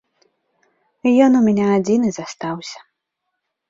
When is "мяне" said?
1.51-1.65